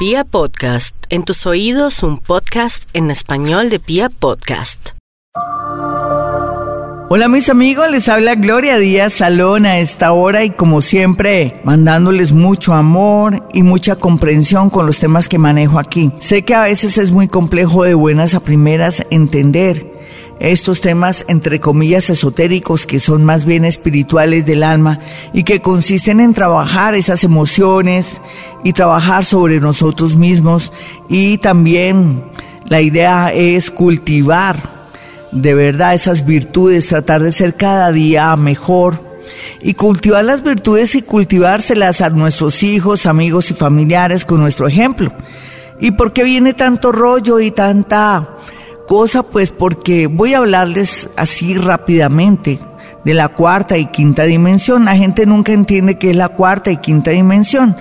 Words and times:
Pia 0.00 0.24
Podcast, 0.24 0.96
en 1.10 1.24
tus 1.24 1.44
oídos 1.44 2.02
un 2.02 2.16
podcast 2.16 2.88
en 2.94 3.10
español 3.10 3.68
de 3.68 3.78
Pia 3.78 4.08
Podcast. 4.08 4.92
Hola 7.10 7.28
mis 7.28 7.50
amigos, 7.50 7.90
les 7.90 8.08
habla 8.08 8.34
Gloria 8.34 8.78
Díaz 8.78 9.12
Salón 9.12 9.66
a 9.66 9.78
esta 9.78 10.12
hora 10.12 10.42
y 10.42 10.50
como 10.50 10.80
siempre 10.80 11.60
mandándoles 11.64 12.32
mucho 12.32 12.72
amor 12.72 13.46
y 13.52 13.62
mucha 13.62 13.96
comprensión 13.96 14.70
con 14.70 14.86
los 14.86 14.98
temas 14.98 15.28
que 15.28 15.36
manejo 15.36 15.78
aquí. 15.78 16.12
Sé 16.20 16.46
que 16.46 16.54
a 16.54 16.62
veces 16.62 16.96
es 16.96 17.10
muy 17.10 17.28
complejo 17.28 17.84
de 17.84 17.92
buenas 17.92 18.34
a 18.34 18.40
primeras 18.40 19.04
entender 19.10 19.89
estos 20.40 20.80
temas 20.80 21.26
entre 21.28 21.60
comillas 21.60 22.08
esotéricos 22.08 22.86
que 22.86 22.98
son 22.98 23.24
más 23.24 23.44
bien 23.44 23.66
espirituales 23.66 24.46
del 24.46 24.62
alma 24.62 24.98
y 25.34 25.44
que 25.44 25.60
consisten 25.60 26.18
en 26.18 26.32
trabajar 26.32 26.94
esas 26.94 27.22
emociones 27.24 28.20
y 28.64 28.72
trabajar 28.72 29.24
sobre 29.24 29.60
nosotros 29.60 30.16
mismos 30.16 30.72
y 31.10 31.38
también 31.38 32.24
la 32.66 32.80
idea 32.80 33.32
es 33.34 33.70
cultivar 33.70 34.80
de 35.30 35.54
verdad 35.54 35.94
esas 35.94 36.24
virtudes, 36.24 36.88
tratar 36.88 37.22
de 37.22 37.32
ser 37.32 37.54
cada 37.54 37.92
día 37.92 38.34
mejor 38.36 39.10
y 39.60 39.74
cultivar 39.74 40.24
las 40.24 40.42
virtudes 40.42 40.94
y 40.94 41.02
cultivárselas 41.02 42.00
a 42.00 42.10
nuestros 42.10 42.62
hijos, 42.62 43.06
amigos 43.06 43.50
y 43.50 43.54
familiares 43.54 44.24
con 44.24 44.40
nuestro 44.40 44.66
ejemplo. 44.66 45.12
¿Y 45.80 45.92
por 45.92 46.12
qué 46.12 46.24
viene 46.24 46.52
tanto 46.54 46.92
rollo 46.92 47.40
y 47.40 47.50
tanta 47.50 48.28
cosa? 48.90 49.22
Pues 49.22 49.50
porque 49.50 50.08
voy 50.08 50.34
a 50.34 50.38
hablarles 50.38 51.08
así 51.16 51.56
rápidamente 51.56 52.58
de 53.04 53.14
la 53.14 53.28
cuarta 53.28 53.78
y 53.78 53.86
quinta 53.86 54.24
dimensión. 54.24 54.86
La 54.86 54.96
gente 54.96 55.26
nunca 55.26 55.52
entiende 55.52 55.96
qué 55.96 56.10
es 56.10 56.16
la 56.16 56.30
cuarta 56.30 56.72
y 56.72 56.78
quinta 56.78 57.12
dimensión. 57.12 57.76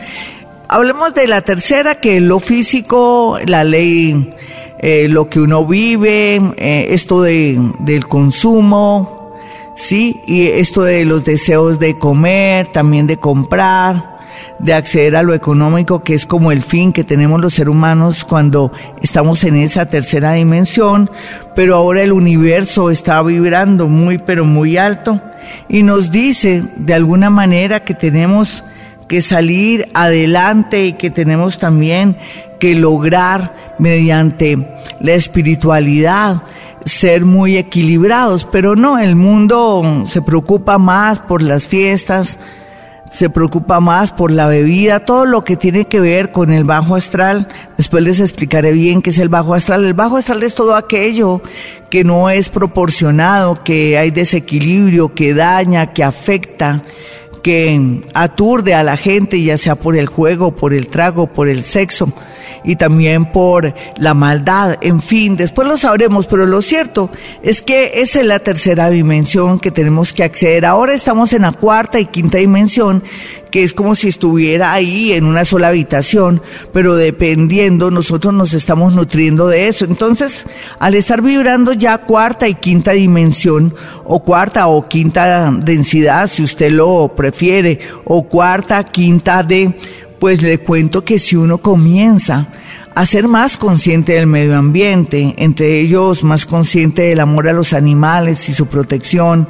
Hablemos 0.67 1.15
de 1.15 1.25
la 1.25 1.41
tercera, 1.41 1.95
que 1.95 2.17
es 2.17 2.21
lo 2.21 2.39
físico, 2.39 3.39
la 3.47 3.63
ley, 3.63 4.35
eh, 4.77 5.07
lo 5.09 5.31
que 5.31 5.39
uno 5.39 5.65
vive, 5.65 6.35
eh, 6.57 6.89
esto 6.91 7.23
de, 7.23 7.59
del 7.79 8.07
consumo, 8.07 9.33
¿sí? 9.73 10.21
Y 10.27 10.43
esto 10.43 10.83
de 10.83 11.05
los 11.05 11.23
deseos 11.23 11.79
de 11.79 11.97
comer, 11.97 12.67
también 12.67 13.07
de 13.07 13.17
comprar 13.17 14.18
de 14.59 14.73
acceder 14.73 15.15
a 15.15 15.23
lo 15.23 15.33
económico, 15.33 16.03
que 16.03 16.15
es 16.15 16.25
como 16.25 16.51
el 16.51 16.61
fin 16.61 16.91
que 16.91 17.03
tenemos 17.03 17.39
los 17.39 17.53
seres 17.53 17.71
humanos 17.71 18.23
cuando 18.23 18.71
estamos 19.01 19.43
en 19.43 19.55
esa 19.55 19.85
tercera 19.85 20.33
dimensión, 20.33 21.09
pero 21.55 21.75
ahora 21.75 22.03
el 22.03 22.11
universo 22.11 22.91
está 22.91 23.21
vibrando 23.21 23.87
muy, 23.87 24.17
pero 24.17 24.45
muy 24.45 24.77
alto. 24.77 25.21
Y 25.67 25.83
nos 25.83 26.11
dice 26.11 26.63
de 26.75 26.93
alguna 26.93 27.29
manera 27.29 27.83
que 27.83 27.93
tenemos 27.93 28.63
que 29.07 29.21
salir 29.21 29.89
adelante 29.93 30.85
y 30.85 30.93
que 30.93 31.09
tenemos 31.09 31.57
también 31.57 32.15
que 32.59 32.75
lograr 32.75 33.75
mediante 33.79 34.57
la 34.99 35.13
espiritualidad 35.13 36.43
ser 36.85 37.25
muy 37.25 37.57
equilibrados, 37.57 38.45
pero 38.45 38.75
no, 38.75 38.97
el 38.99 39.15
mundo 39.15 40.05
se 40.07 40.21
preocupa 40.21 40.77
más 40.77 41.19
por 41.19 41.41
las 41.41 41.65
fiestas, 41.65 42.39
se 43.11 43.29
preocupa 43.29 43.79
más 43.79 44.11
por 44.11 44.31
la 44.31 44.47
bebida, 44.47 45.05
todo 45.05 45.25
lo 45.25 45.43
que 45.43 45.57
tiene 45.57 45.85
que 45.85 45.99
ver 45.99 46.31
con 46.31 46.51
el 46.51 46.63
bajo 46.63 46.95
astral. 46.95 47.47
Después 47.77 48.03
les 48.03 48.19
explicaré 48.19 48.71
bien 48.71 49.01
qué 49.01 49.09
es 49.09 49.17
el 49.17 49.29
bajo 49.29 49.53
astral. 49.53 49.85
El 49.85 49.93
bajo 49.93 50.17
astral 50.17 50.43
es 50.43 50.55
todo 50.55 50.75
aquello 50.75 51.41
que 51.89 52.03
no 52.03 52.29
es 52.29 52.49
proporcionado, 52.49 53.63
que 53.63 53.97
hay 53.97 54.11
desequilibrio, 54.11 55.13
que 55.13 55.33
daña, 55.33 55.93
que 55.93 56.03
afecta, 56.03 56.83
que 57.41 58.01
aturde 58.13 58.73
a 58.75 58.83
la 58.83 58.97
gente, 58.97 59.41
ya 59.41 59.57
sea 59.57 59.75
por 59.75 59.95
el 59.95 60.07
juego, 60.07 60.55
por 60.55 60.73
el 60.73 60.87
trago, 60.87 61.27
por 61.27 61.47
el 61.47 61.63
sexo 61.63 62.13
y 62.63 62.75
también 62.75 63.31
por 63.31 63.73
la 63.97 64.13
maldad, 64.13 64.77
en 64.81 64.99
fin, 64.99 65.35
después 65.35 65.67
lo 65.67 65.77
sabremos, 65.77 66.27
pero 66.27 66.45
lo 66.45 66.61
cierto 66.61 67.09
es 67.43 67.61
que 67.61 67.91
esa 67.95 68.19
es 68.19 68.25
la 68.25 68.39
tercera 68.39 68.89
dimensión 68.89 69.59
que 69.59 69.71
tenemos 69.71 70.13
que 70.13 70.23
acceder. 70.23 70.65
Ahora 70.65 70.93
estamos 70.93 71.33
en 71.33 71.43
la 71.43 71.51
cuarta 71.51 71.99
y 71.99 72.05
quinta 72.05 72.37
dimensión, 72.37 73.03
que 73.51 73.63
es 73.63 73.73
como 73.73 73.95
si 73.95 74.07
estuviera 74.07 74.73
ahí 74.73 75.13
en 75.13 75.25
una 75.25 75.45
sola 75.45 75.69
habitación, 75.69 76.41
pero 76.71 76.95
dependiendo, 76.95 77.91
nosotros 77.91 78.33
nos 78.33 78.53
estamos 78.53 78.93
nutriendo 78.93 79.47
de 79.47 79.67
eso. 79.67 79.85
Entonces, 79.85 80.45
al 80.79 80.95
estar 80.95 81.21
vibrando 81.21 81.73
ya 81.73 81.97
cuarta 81.97 82.47
y 82.47 82.55
quinta 82.55 82.91
dimensión, 82.91 83.73
o 84.05 84.23
cuarta 84.23 84.67
o 84.67 84.87
quinta 84.87 85.51
densidad, 85.51 86.29
si 86.29 86.43
usted 86.43 86.71
lo 86.71 87.13
prefiere, 87.15 87.79
o 88.05 88.23
cuarta, 88.23 88.83
quinta 88.83 89.43
de 89.43 89.75
pues 90.19 90.41
le 90.41 90.59
cuento 90.59 91.03
que 91.03 91.19
si 91.19 91.35
uno 91.35 91.59
comienza 91.59 92.47
a 92.95 93.05
ser 93.05 93.27
más 93.27 93.57
consciente 93.57 94.13
del 94.13 94.27
medio 94.27 94.57
ambiente, 94.57 95.35
entre 95.37 95.79
ellos 95.79 96.23
más 96.23 96.45
consciente 96.45 97.03
del 97.03 97.21
amor 97.21 97.47
a 97.47 97.53
los 97.53 97.73
animales 97.73 98.49
y 98.49 98.53
su 98.53 98.67
protección, 98.67 99.47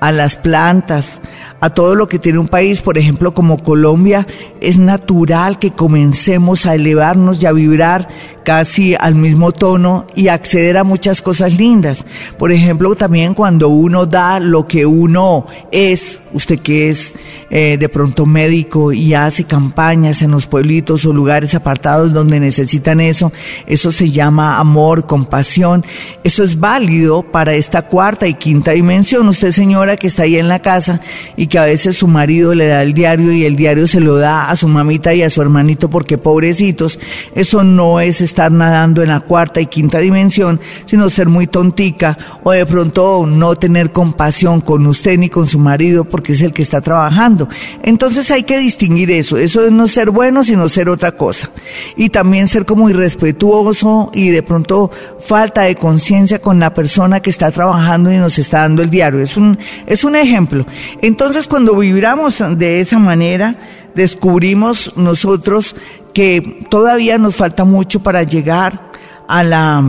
a 0.00 0.12
las 0.12 0.36
plantas, 0.36 1.20
a 1.60 1.70
todo 1.70 1.94
lo 1.94 2.08
que 2.08 2.18
tiene 2.18 2.38
un 2.38 2.48
país, 2.48 2.82
por 2.82 2.98
ejemplo, 2.98 3.34
como 3.34 3.62
Colombia, 3.62 4.26
es 4.60 4.78
natural 4.78 5.58
que 5.58 5.72
comencemos 5.72 6.66
a 6.66 6.74
elevarnos 6.74 7.42
y 7.42 7.46
a 7.46 7.52
vibrar 7.52 8.08
casi 8.46 8.94
al 8.94 9.16
mismo 9.16 9.50
tono 9.50 10.06
y 10.14 10.28
acceder 10.28 10.76
a 10.76 10.84
muchas 10.84 11.20
cosas 11.20 11.56
lindas. 11.56 12.06
Por 12.38 12.52
ejemplo, 12.52 12.94
también 12.94 13.34
cuando 13.34 13.68
uno 13.68 14.06
da 14.06 14.38
lo 14.38 14.68
que 14.68 14.86
uno 14.86 15.46
es, 15.72 16.20
usted 16.32 16.60
que 16.60 16.88
es 16.88 17.14
eh, 17.50 17.76
de 17.78 17.88
pronto 17.88 18.24
médico 18.24 18.92
y 18.92 19.14
hace 19.14 19.42
campañas 19.44 20.22
en 20.22 20.30
los 20.30 20.46
pueblitos 20.46 21.04
o 21.06 21.12
lugares 21.12 21.56
apartados 21.56 22.12
donde 22.12 22.38
necesitan 22.38 23.00
eso, 23.00 23.32
eso 23.66 23.90
se 23.90 24.12
llama 24.12 24.58
amor, 24.58 25.06
compasión. 25.06 25.84
Eso 26.22 26.44
es 26.44 26.60
válido 26.60 27.24
para 27.24 27.54
esta 27.54 27.82
cuarta 27.82 28.28
y 28.28 28.34
quinta 28.34 28.72
dimensión. 28.72 29.26
Usted, 29.26 29.50
señora, 29.50 29.96
que 29.96 30.06
está 30.06 30.22
ahí 30.22 30.36
en 30.36 30.48
la 30.48 30.60
casa 30.60 31.00
y 31.36 31.45
que 31.46 31.58
a 31.58 31.64
veces 31.64 31.96
su 31.96 32.08
marido 32.08 32.54
le 32.54 32.66
da 32.66 32.82
el 32.82 32.94
diario 32.94 33.32
y 33.32 33.44
el 33.44 33.56
diario 33.56 33.86
se 33.86 34.00
lo 34.00 34.16
da 34.16 34.50
a 34.50 34.56
su 34.56 34.68
mamita 34.68 35.14
y 35.14 35.22
a 35.22 35.30
su 35.30 35.42
hermanito 35.42 35.90
porque 35.90 36.18
pobrecitos, 36.18 36.98
eso 37.34 37.64
no 37.64 38.00
es 38.00 38.20
estar 38.20 38.52
nadando 38.52 39.02
en 39.02 39.08
la 39.08 39.20
cuarta 39.20 39.60
y 39.60 39.66
quinta 39.66 39.98
dimensión, 39.98 40.60
sino 40.86 41.08
ser 41.10 41.28
muy 41.28 41.46
tontica 41.46 42.16
o 42.42 42.52
de 42.52 42.66
pronto 42.66 43.26
no 43.26 43.54
tener 43.56 43.92
compasión 43.92 44.60
con 44.60 44.86
usted 44.86 45.18
ni 45.18 45.28
con 45.28 45.46
su 45.46 45.58
marido 45.58 46.04
porque 46.04 46.32
es 46.32 46.40
el 46.40 46.52
que 46.52 46.62
está 46.62 46.80
trabajando. 46.80 47.48
Entonces 47.82 48.30
hay 48.30 48.44
que 48.44 48.58
distinguir 48.58 49.10
eso. 49.10 49.36
Eso 49.36 49.64
es 49.64 49.72
no 49.72 49.88
ser 49.88 50.10
bueno, 50.10 50.44
sino 50.44 50.68
ser 50.68 50.88
otra 50.88 51.12
cosa. 51.12 51.50
Y 51.96 52.08
también 52.08 52.48
ser 52.48 52.64
como 52.64 52.88
irrespetuoso 52.88 54.10
y 54.14 54.30
de 54.30 54.42
pronto 54.42 54.90
falta 55.18 55.62
de 55.62 55.76
conciencia 55.76 56.40
con 56.40 56.58
la 56.58 56.72
persona 56.72 57.20
que 57.20 57.30
está 57.30 57.50
trabajando 57.50 58.12
y 58.12 58.16
nos 58.16 58.38
está 58.38 58.62
dando 58.62 58.82
el 58.82 58.90
diario. 58.90 59.20
Es 59.20 59.36
un, 59.36 59.58
es 59.86 60.04
un 60.04 60.16
ejemplo. 60.16 60.66
Entonces 61.02 61.35
cuando 61.46 61.76
vibramos 61.76 62.42
de 62.56 62.80
esa 62.80 62.98
manera, 62.98 63.56
descubrimos 63.94 64.92
nosotros 64.96 65.76
que 66.14 66.66
todavía 66.70 67.18
nos 67.18 67.36
falta 67.36 67.66
mucho 67.66 68.00
para 68.02 68.22
llegar 68.22 68.92
a 69.28 69.42
la 69.42 69.84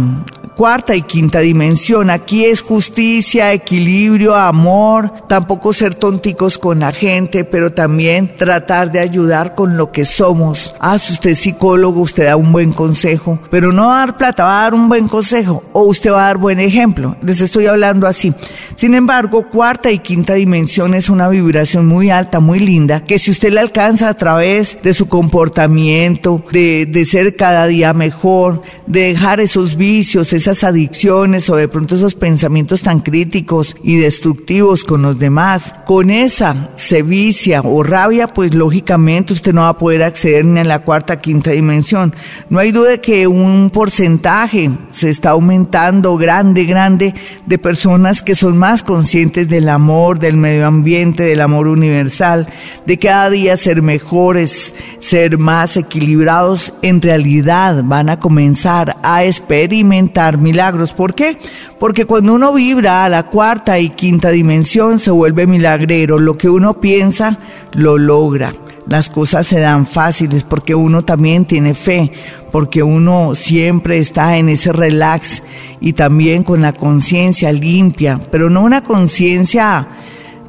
cuarta 0.57 0.95
y 0.95 1.03
quinta 1.03 1.39
dimensión. 1.39 2.09
Aquí 2.09 2.43
es 2.43 2.61
justicia, 2.61 3.53
equilibrio, 3.53 4.35
amor, 4.35 5.13
tampoco 5.29 5.71
ser 5.71 5.93
tonticos 5.93 6.57
con 6.57 6.79
la 6.79 6.91
gente, 6.91 7.45
pero 7.45 7.71
también 7.71 8.35
tratar 8.35 8.91
de 8.91 8.99
ayudar 8.99 9.53
con 9.53 9.77
lo 9.77 9.91
que 9.91 10.03
somos. 10.03 10.73
Ah, 10.79 10.97
si 10.97 11.13
usted 11.13 11.29
es 11.31 11.39
psicólogo, 11.39 12.01
usted 12.01 12.25
da 12.25 12.35
un 12.35 12.51
buen 12.51 12.73
consejo, 12.73 13.37
pero 13.51 13.71
no 13.71 13.89
dar 13.89 14.17
plata, 14.17 14.45
va 14.45 14.59
a 14.59 14.63
dar 14.63 14.73
un 14.73 14.89
buen 14.89 15.07
consejo 15.07 15.63
o 15.73 15.83
usted 15.83 16.11
va 16.11 16.23
a 16.23 16.27
dar 16.27 16.37
buen 16.37 16.59
ejemplo. 16.59 17.15
Les 17.21 17.39
estoy 17.39 17.67
hablando 17.67 18.07
así. 18.07 18.33
Sin 18.75 18.95
embargo, 18.95 19.47
cuarta 19.49 19.91
y 19.91 19.99
quinta 19.99 20.33
dimensión 20.33 20.95
es 20.95 21.07
una 21.09 21.29
vibración 21.29 21.85
muy 21.85 22.09
alta, 22.09 22.39
muy 22.39 22.59
linda, 22.59 23.03
que 23.03 23.19
si 23.19 23.29
usted 23.29 23.53
la 23.53 23.61
alcanza 23.61 24.09
a 24.09 24.15
través 24.15 24.79
de 24.81 24.93
su 24.93 25.07
comportamiento, 25.07 26.43
de, 26.51 26.87
de 26.87 27.05
ser 27.05 27.35
cada 27.35 27.67
día 27.67 27.93
mejor, 27.93 28.63
de 28.87 29.13
dejar 29.13 29.39
esos 29.39 29.75
vicios, 29.75 30.33
esas 30.33 30.46
adicciones 30.47 31.49
o 31.49 31.55
de 31.55 31.67
pronto 31.67 31.95
esos 31.95 32.15
pensamientos 32.15 32.81
tan 32.81 33.01
críticos 33.01 33.75
y 33.83 33.97
destructivos 33.97 34.83
con 34.83 35.01
los 35.01 35.19
demás, 35.19 35.75
con 35.85 36.09
esa 36.09 36.69
sevicia 36.75 37.61
o 37.61 37.83
rabia, 37.83 38.27
pues 38.27 38.53
lógicamente 38.53 39.33
usted 39.33 39.53
no 39.53 39.61
va 39.61 39.69
a 39.69 39.77
poder 39.77 40.03
acceder 40.03 40.45
ni 40.45 40.59
a 40.59 40.63
la 40.63 40.83
cuarta, 40.83 41.19
quinta 41.19 41.51
dimensión. 41.51 42.13
No 42.49 42.59
hay 42.59 42.71
duda 42.71 42.91
de 42.91 43.01
que 43.01 43.27
un 43.27 43.69
porcentaje 43.69 44.71
se 44.91 45.09
está 45.09 45.31
aumentando 45.31 46.17
grande, 46.17 46.65
grande 46.65 47.13
de 47.45 47.57
personas 47.57 48.21
que 48.21 48.35
son 48.35 48.57
más 48.57 48.83
conscientes 48.83 49.49
del 49.49 49.69
amor, 49.69 50.19
del 50.19 50.37
medio 50.37 50.67
ambiente, 50.67 51.23
del 51.23 51.41
amor 51.41 51.67
universal, 51.67 52.47
de 52.85 52.97
cada 52.97 53.29
día 53.29 53.57
ser 53.57 53.81
mejores, 53.81 54.73
ser 54.99 55.37
más 55.37 55.77
equilibrados, 55.77 56.73
en 56.81 57.01
realidad 57.01 57.83
van 57.83 58.09
a 58.09 58.19
comenzar 58.19 58.97
a 59.03 59.23
experimentar 59.23 60.36
milagros. 60.39 60.93
¿Por 60.93 61.13
qué? 61.13 61.37
Porque 61.79 62.05
cuando 62.05 62.33
uno 62.33 62.53
vibra 62.53 63.05
a 63.05 63.09
la 63.09 63.27
cuarta 63.27 63.79
y 63.79 63.89
quinta 63.89 64.29
dimensión 64.29 64.99
se 64.99 65.11
vuelve 65.11 65.47
milagrero. 65.47 66.19
Lo 66.19 66.35
que 66.35 66.49
uno 66.49 66.79
piensa 66.79 67.39
lo 67.73 67.97
logra. 67.97 68.53
Las 68.87 69.09
cosas 69.09 69.45
se 69.45 69.59
dan 69.59 69.85
fáciles 69.85 70.43
porque 70.43 70.73
uno 70.73 71.03
también 71.03 71.45
tiene 71.45 71.73
fe, 71.73 72.11
porque 72.53 72.83
uno 72.83 73.35
siempre 73.35 73.97
está 73.97 74.37
en 74.37 74.47
ese 74.47 74.71
relax 74.71 75.43
y 75.81 75.93
también 75.93 76.43
con 76.43 76.61
la 76.61 76.71
conciencia 76.71 77.51
limpia, 77.51 78.21
pero 78.31 78.49
no 78.49 78.61
una 78.61 78.83
conciencia 78.83 79.87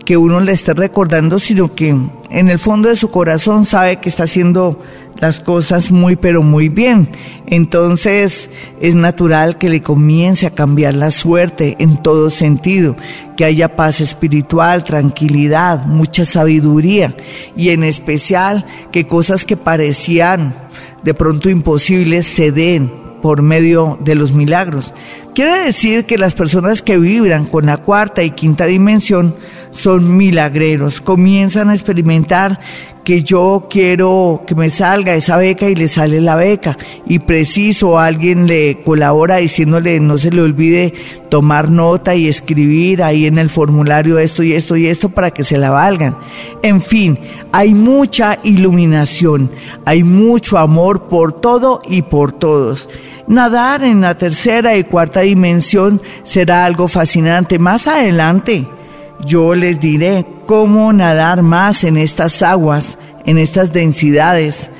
que 0.05 0.17
uno 0.17 0.38
le 0.41 0.52
esté 0.52 0.73
recordando, 0.73 1.38
sino 1.38 1.75
que 1.75 1.88
en 2.31 2.49
el 2.49 2.58
fondo 2.58 2.88
de 2.88 2.96
su 2.96 3.11
corazón 3.11 3.64
sabe 3.64 3.96
que 3.96 4.08
está 4.08 4.23
haciendo 4.23 4.81
las 5.20 5.41
cosas 5.41 5.91
muy 5.91 6.17
pero 6.17 6.43
muy 6.43 6.69
bien. 6.69 7.09
Entonces 7.47 8.50
es 8.81 8.94
natural 8.94 9.59
que 9.59 9.70
le 9.70 9.82
comience 9.82 10.47
a 10.47 10.55
cambiar 10.55 10.94
la 10.94 11.11
suerte 11.11 11.76
en 11.79 12.03
todo 12.03 12.31
sentido, 12.31 12.97
que 13.37 13.44
haya 13.44 13.76
paz 13.76 14.00
espiritual, 14.00 14.85
tranquilidad, 14.85 15.87
mucha 15.87 16.25
sabiduría 16.25 17.15
y 17.56 17.70
en 17.70 17.85
especial 17.85 18.65
que 18.93 19.06
cosas 19.06 19.44
que 19.44 19.56
parecían 19.56 20.55
de 21.03 21.15
pronto 21.15 21.49
imposibles 21.49 22.26
se 22.26 22.53
den 22.53 22.91
por 23.23 23.43
medio 23.43 23.99
de 24.00 24.15
los 24.15 24.32
milagros. 24.32 24.94
Quiere 25.35 25.65
decir 25.65 26.06
que 26.06 26.19
las 26.19 26.35
personas 26.35 26.82
que 26.82 26.99
vibran 26.99 27.47
con 27.47 27.67
la 27.67 27.79
cuarta 27.79 28.23
y 28.23 28.31
quinta 28.31 28.67
dimensión 28.67 29.35
son 29.70 30.17
milagreros, 30.17 31.00
comienzan 31.00 31.69
a 31.69 31.75
experimentar 31.75 32.61
que 33.04 33.22
yo 33.22 33.66
quiero 33.70 34.42
que 34.46 34.54
me 34.54 34.70
salga 34.70 35.14
esa 35.14 35.36
beca 35.36 35.68
y 35.68 35.74
le 35.74 35.88
sale 35.88 36.20
la 36.20 36.36
beca 36.36 36.76
y 37.06 37.20
preciso 37.20 37.98
alguien 37.98 38.46
le 38.46 38.80
colabora 38.84 39.36
diciéndole 39.36 39.98
no 40.00 40.18
se 40.18 40.30
le 40.30 40.42
olvide 40.42 40.94
tomar 41.30 41.70
nota 41.70 42.14
y 42.14 42.28
escribir 42.28 43.02
ahí 43.02 43.26
en 43.26 43.38
el 43.38 43.50
formulario 43.50 44.18
esto 44.18 44.42
y 44.42 44.52
esto 44.52 44.76
y 44.76 44.86
esto 44.86 45.08
para 45.08 45.30
que 45.30 45.42
se 45.42 45.58
la 45.58 45.70
valgan. 45.70 46.16
En 46.62 46.80
fin, 46.80 47.18
hay 47.52 47.74
mucha 47.74 48.38
iluminación, 48.42 49.50
hay 49.84 50.04
mucho 50.04 50.58
amor 50.58 51.08
por 51.08 51.32
todo 51.32 51.80
y 51.88 52.02
por 52.02 52.32
todos. 52.32 52.88
Nadar 53.26 53.84
en 53.84 54.00
la 54.00 54.16
tercera 54.16 54.76
y 54.76 54.84
cuarta 54.84 55.20
dimensión 55.20 56.00
será 56.24 56.64
algo 56.64 56.88
fascinante 56.88 57.58
más 57.58 57.86
adelante 57.86 58.66
yo 59.25 59.55
les 59.55 59.81
diré 59.81 60.26
cómo 60.47 60.93
nadar 60.93 61.43
más 61.43 61.85
en 61.85 61.97
estas 61.97 62.43
aguas, 62.43 62.99
en 63.26 63.38
estas 63.38 63.73
densidades 63.73 64.70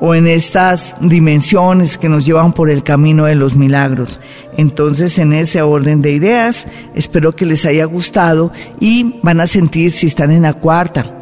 o 0.00 0.14
en 0.14 0.26
estas 0.26 0.94
dimensiones 1.00 1.98
que 1.98 2.08
nos 2.08 2.24
llevan 2.24 2.52
por 2.52 2.70
el 2.70 2.82
camino 2.82 3.24
de 3.24 3.34
los 3.34 3.56
milagros. 3.56 4.20
Entonces, 4.56 5.18
en 5.18 5.32
ese 5.32 5.62
orden 5.62 6.02
de 6.02 6.12
ideas, 6.12 6.66
espero 6.94 7.32
que 7.32 7.46
les 7.46 7.64
haya 7.64 7.84
gustado 7.84 8.52
y 8.80 9.16
van 9.22 9.40
a 9.40 9.46
sentir 9.46 9.90
si 9.90 10.06
están 10.06 10.30
en 10.30 10.42
la 10.42 10.54
cuarta 10.54 11.18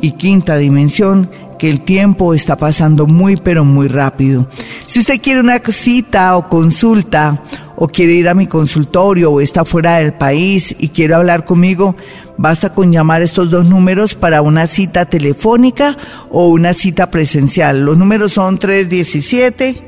y 0.00 0.12
quinta 0.12 0.56
dimensión 0.56 1.30
que 1.58 1.68
el 1.68 1.80
tiempo 1.80 2.34
está 2.34 2.56
pasando 2.56 3.06
muy 3.06 3.36
pero 3.36 3.64
muy 3.64 3.88
rápido. 3.88 4.46
Si 4.86 5.00
usted 5.00 5.20
quiere 5.20 5.40
una 5.40 5.58
cita 5.58 6.36
o 6.36 6.48
consulta 6.48 7.42
o 7.80 7.86
quiere 7.86 8.12
ir 8.12 8.28
a 8.28 8.34
mi 8.34 8.48
consultorio 8.48 9.30
o 9.30 9.40
está 9.40 9.64
fuera 9.64 9.98
del 9.98 10.12
país 10.12 10.74
y 10.78 10.88
quiere 10.88 11.14
hablar 11.14 11.44
conmigo, 11.44 11.94
basta 12.36 12.72
con 12.72 12.90
llamar 12.90 13.22
estos 13.22 13.50
dos 13.50 13.66
números 13.66 14.16
para 14.16 14.42
una 14.42 14.66
cita 14.66 15.04
telefónica 15.04 15.96
o 16.30 16.48
una 16.48 16.74
cita 16.74 17.08
presencial. 17.10 17.84
Los 17.84 17.96
números 17.96 18.32
son 18.32 18.58
317 18.58 19.84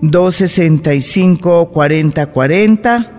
265 0.00 1.70
4040 1.70 3.14